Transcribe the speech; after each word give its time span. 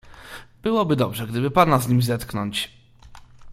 "Byłoby 0.63 0.95
dobrze, 0.95 1.27
gdyby 1.27 1.51
pana 1.51 1.79
z 1.79 1.87
nim 1.87 2.01
zetknąć." 2.01 2.69